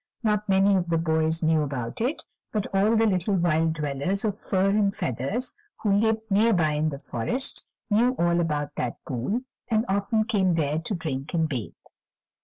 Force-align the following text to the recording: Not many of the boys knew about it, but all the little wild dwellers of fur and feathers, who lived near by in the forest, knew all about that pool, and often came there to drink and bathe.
Not 0.23 0.49
many 0.49 0.75
of 0.75 0.89
the 0.89 0.97
boys 0.97 1.43
knew 1.43 1.61
about 1.61 2.01
it, 2.01 2.23
but 2.51 2.65
all 2.73 2.95
the 2.95 3.05
little 3.05 3.35
wild 3.35 3.73
dwellers 3.73 4.25
of 4.25 4.35
fur 4.35 4.69
and 4.71 4.95
feathers, 4.95 5.53
who 5.83 5.93
lived 5.93 6.23
near 6.31 6.53
by 6.53 6.71
in 6.71 6.89
the 6.89 6.97
forest, 6.97 7.67
knew 7.87 8.13
all 8.17 8.39
about 8.39 8.73
that 8.77 8.97
pool, 9.05 9.41
and 9.67 9.85
often 9.87 10.23
came 10.23 10.55
there 10.55 10.79
to 10.79 10.95
drink 10.95 11.35
and 11.35 11.47
bathe. 11.47 11.73